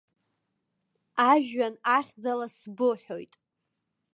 Ажәҩан 1.29 1.75
ахьӡала 1.95 2.47
сбыҳәоит! 2.55 3.33